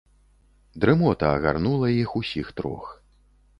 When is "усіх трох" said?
2.23-2.91